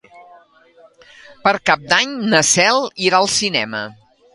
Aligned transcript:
Per 1.45 1.53
Cap 1.73 1.85
d'Any 1.93 2.19
na 2.35 2.43
Cel 2.57 2.85
irà 3.09 3.23
al 3.23 3.35
cinema. 3.41 3.89